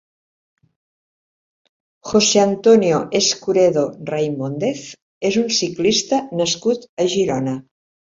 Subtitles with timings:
[2.11, 4.81] José Antonio Escuredo Raimóndez
[5.31, 7.55] és un ciclista nascut a Girona.